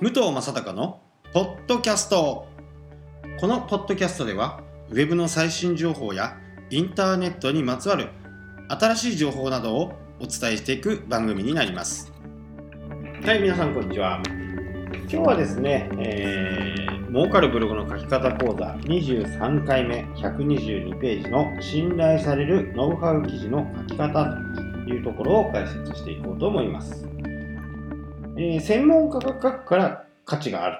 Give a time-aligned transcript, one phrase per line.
[0.00, 1.02] 武藤正孝の
[1.34, 2.46] ポッドキャスト。
[3.38, 6.38] このポッドキャストではウェブの最新情報や
[6.70, 8.08] インターネットにまつわる
[8.68, 12.10] 新しい情報などをお伝えしていく番組になります。
[13.26, 14.22] はい皆さんこんにちは。
[15.02, 24.24] 今日はですね、えー、儲かるブログの書き方講座23回目122ページの信頼されるノウハウ記事の書き方
[24.86, 27.06] というところを解説していこうと思います。
[28.42, 30.78] えー、専門家が書くから価値がある。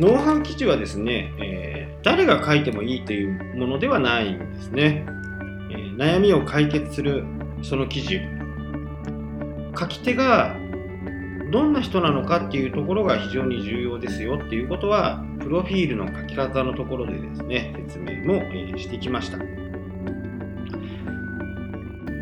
[0.00, 5.06] ノウハウ記事はですね、えー、誰が書いてもいいというものではないんですね。
[5.70, 7.24] えー、悩みを解決する
[7.62, 8.20] その記事。
[9.78, 10.56] 書き手が
[11.52, 18.40] どんな人なのかっていうところが非常に重要ですよっていうことは、プロフィールの書き方のところでですね、説明も、
[18.76, 19.38] してきました。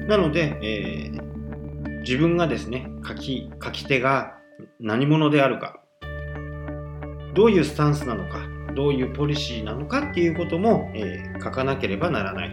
[0.07, 1.24] なので、えー、
[2.07, 4.37] 自分がですね、書き、書き手が
[4.79, 5.81] 何者であるか、
[7.35, 12.51] どういうスタンスなのか、どういうポリシーなのかっていうことも、えー、書かなければならない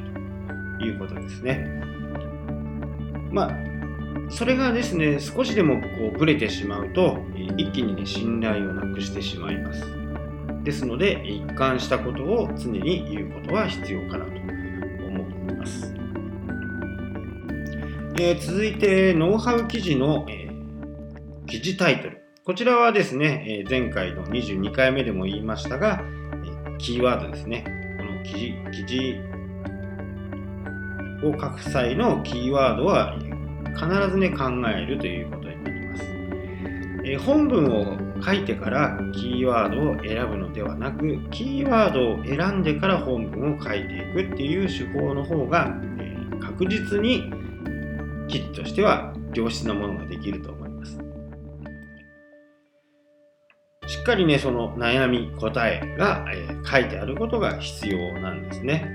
[0.79, 1.67] ということですね。
[3.29, 3.55] まあ、
[4.29, 7.19] それがですね、少しでもこうブレてしまうと、
[7.57, 9.83] 一気にね、信頼をなくしてしまいます。
[10.63, 15.90] ですので、一貫したことを常に言うことは必要かなと思います。
[18.23, 22.21] えー、続いて、ノウハウ記事の、えー、記事タイトル。
[22.45, 26.03] こちらはですね、えー、前回の22回目でも言いましたが、
[26.45, 27.65] えキーワードですね。
[27.97, 29.19] この記事、記事
[31.25, 33.17] を書く際のキーワードは
[33.73, 36.03] 必ずね、考えるということになります。
[37.03, 47.40] え本文を書いてからキーワードを選ぶのではなく、キーワードを選んでから本文を書いていくっていう手法の方が、え確実に
[48.31, 50.97] 記事としては良質なものができると思います。
[53.87, 58.89] しっかりね、その悩み、答えが、えー、書いてあることが必要なんですね。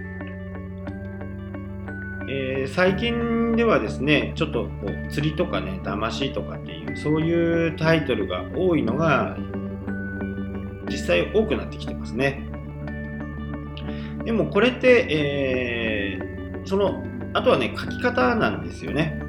[2.28, 9.36] えー、最近ではですね、ちょっとこう釣りとかね、騙しとかっていう、そういうタイトルが多いのが、
[10.88, 12.48] 実際多くなってきてますね。
[14.24, 19.25] でもこれって、えー、その、あとはね、書き方なんですよね。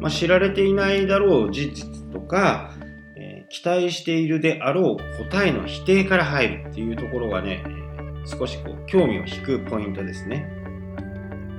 [0.00, 2.72] まあ、知られていないだろう事実とか、
[3.16, 7.62] えー、期待しているであろう答えの否定から入るっていうところがね、
[8.24, 10.50] 少しこう興味を引くポイントですね。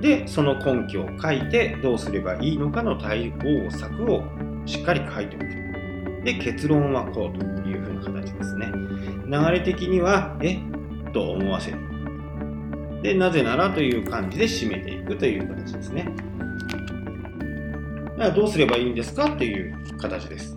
[0.00, 4.24] で、その根拠を書いてどうすればいいのかの対応策を
[4.66, 6.24] しっかり書いておく。
[6.24, 8.66] で、結論はこうというふうな形ですね。
[9.26, 10.58] 流れ的には、え？
[11.12, 11.78] と思わせる。
[13.02, 16.08] で、なぜならという感じで締めていくという形ですね。
[18.22, 20.56] だからどうすればいいんですかっていう形です。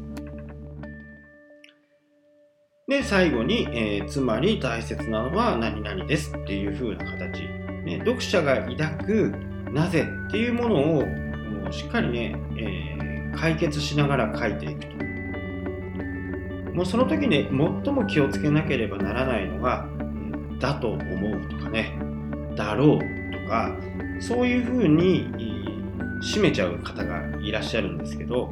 [2.88, 7.42] で、最後に、えー、つまり大切なのは何々ですっていう風な形。
[7.84, 9.34] ね、読者が抱く
[9.74, 14.88] なぜっていうものをもうしっかりね、えー、解決しながら書いていくと。
[16.76, 19.88] もうその時ね、最も気をつけなければならないのが、
[20.60, 21.98] だと思うとかね、
[22.56, 23.76] だろうとか、
[24.20, 25.32] そういうふうに
[26.22, 28.52] 閉めちゃう方がいらっしゃるんですけど、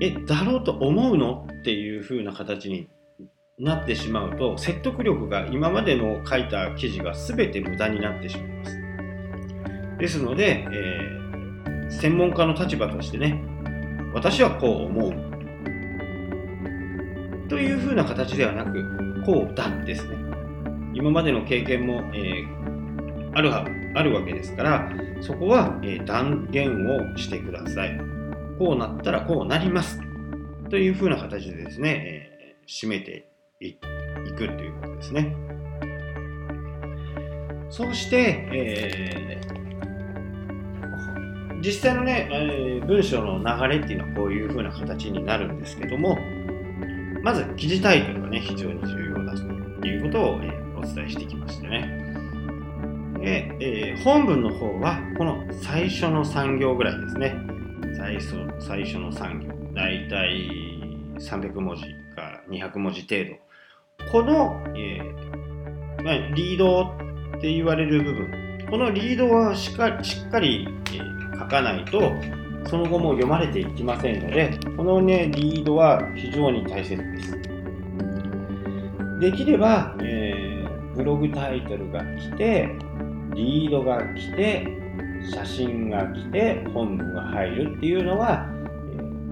[0.00, 1.46] え、だろうと思うの？
[1.60, 2.88] っていう風な形に
[3.58, 8.76] なってしまうと、説得力が今までの書いた記事が全て無駄になってしまいます。
[9.98, 13.40] ですので、えー、専門家の立場としてね、
[14.12, 15.12] 私はこう思う。
[17.48, 20.16] という風な形ではなく、こうだですね。
[20.92, 23.50] 今までの経験も、えー、ある
[23.94, 24.90] あるわけですから、
[25.20, 27.98] そこは、え断言をしてください。
[28.58, 30.00] こうなったらこうなります。
[30.70, 33.28] というふうな形でですね、え締めて
[33.60, 33.78] いく
[34.36, 35.36] ということですね。
[37.70, 46.18] そして、えー、実際のね、えー、文章の流れっていうのはこういうふうな形になるんですけども、
[47.22, 49.34] まず記事タイトルがね、非常に重要だ
[49.80, 52.03] ということを、え、お伝えしてきましたね。
[53.24, 57.34] で、えー、本文の方はこの最初の3行ぐらいですね。
[57.96, 59.74] 最初最初の3行。
[59.74, 60.50] だいたい
[61.18, 61.82] 300文字
[62.14, 64.12] か200文字程度。
[64.12, 66.82] この、えーまあ、リード
[67.38, 68.66] って言われる部分。
[68.70, 72.12] このリードはしっかりしっかり、えー、書かないと
[72.66, 77.38] その後も読まれていきませんので、このね、リードは非常に大切です。
[79.20, 82.68] できれば、えー、ブログタイトルが来て、
[83.34, 84.66] リードが来て、
[85.32, 88.46] 写真が来て、本文が入るっていうのが、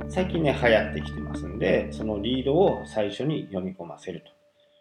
[0.08, 4.22] 最近ね、流行ってきてますんで、そのリードを最初に読み込ませる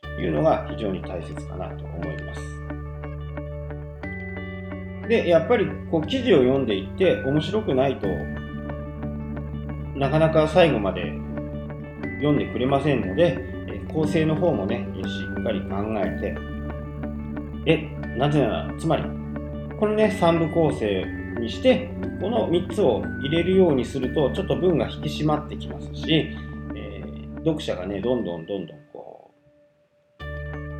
[0.01, 2.41] というのが非常に大切かなと思います。
[5.07, 8.07] で、やっぱりこう記事を読んでいって面白くないと
[10.01, 11.13] なかなか最後まで
[12.17, 13.37] 読んでくれませんので、
[13.93, 15.07] 構成の方もね、し
[15.39, 16.35] っかり考えて、
[17.65, 19.03] え、なぜなら、つまり、
[19.79, 21.05] このね、3部構成
[21.39, 26.35] にして、この3つを入れるようにすると、ちょっと文が引き締まってきますし、
[26.75, 29.31] えー、読者がね、どんどんどんどんこ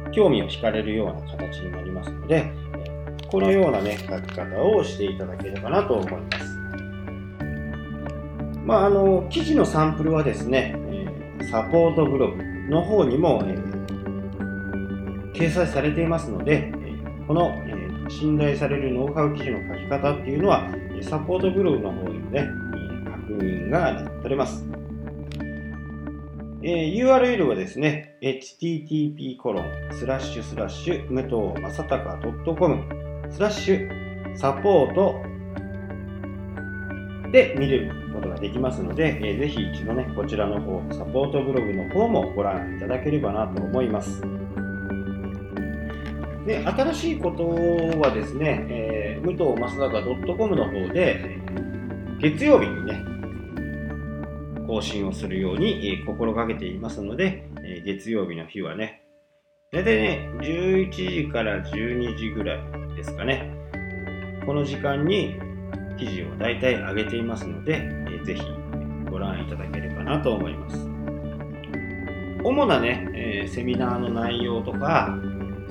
[0.07, 2.51] う、興味を惹かれるような形になりますので、
[3.31, 6.61] このようなね、書き方をしていただければなと思います。
[8.65, 10.75] まあ、あの、記事のサンプルはですね、
[11.49, 13.57] サポートブログの方にも、え、
[15.41, 16.71] 掲載されていますので、
[17.27, 17.51] この、
[18.09, 20.69] 信頼されるノウハウ記事の書き方っていうのは、
[21.01, 22.47] サポートブログの方でもね、
[23.05, 24.65] 確認が取れます。
[26.61, 32.83] え、URL はですね、http コロンスラッシュスラッシュ武藤正隆 .com
[33.31, 35.15] スラッシュサポート
[37.31, 44.40] で見ることができますので、えー、ぜひ一度ね、こちらの方、サポートブログの方もご覧いただければなと思います。
[46.45, 47.47] で、新しいこと
[47.99, 51.39] はですね、えー、武藤正孝 .com の方で、
[52.19, 53.03] 月曜日にね、
[54.67, 59.03] 更新をするように、えー、心がけていますので、えー、月曜日の日はね、
[59.71, 63.53] 大体ね、11時から12時ぐらいですかね、
[64.45, 65.39] この時間に
[65.97, 68.41] 記事を大体上げていますので、えぜひ
[69.09, 70.77] ご覧いただければなと思います。
[72.43, 75.15] 主なね、えセミナーの内容とか、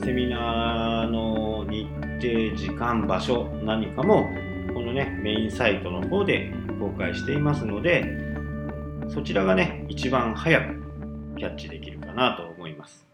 [0.03, 1.85] セミナーの日
[2.21, 4.31] 程、時間、場所何かも、
[4.73, 8.05] このね、メインサイトの方で公開していますので、
[9.09, 13.07] そちらがね、一番早くキャッチできるかなと思います。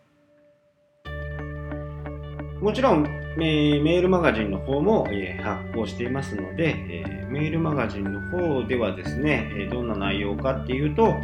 [2.61, 3.07] もちろん、
[3.39, 11.15] えー、メールマガジンの方も、えー、発行していますので、えー、メールマガジンの方ではですね、えどんな内容かっていうと、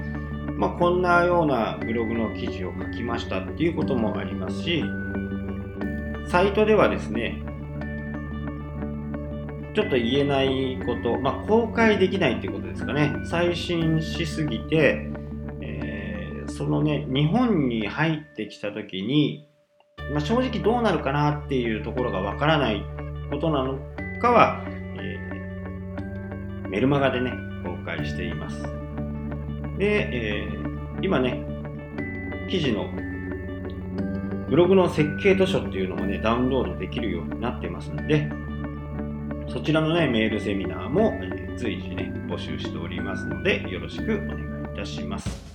[0.57, 4.85] まあ、こんなようなブログの記事を書きましたっていうこともありますし、
[6.29, 7.43] サイトではですね、
[9.75, 13.15] ちょっと言えないこと、まあ、公開できないっていうことですかね。
[13.25, 15.11] 最新しすぎて、
[15.63, 19.49] えー、そのね、日本に入ってきた時に、
[20.13, 22.85] まあ、正直どうなるかなっていうところがわからない
[23.31, 23.79] ことなの
[24.21, 27.33] かは、えー、メルマガでね、
[27.65, 28.63] 公開しています。
[29.79, 31.47] で、えー、今ね、
[32.51, 32.91] 記事の
[34.53, 38.31] ブログの設計図書っていうのもね、ダウンロードできるようになってますんで、
[39.49, 44.37] そちらのね、メールセミナーも、え、随時ね、募集しておりますので、よろしくお願
[44.71, 45.52] いいたします。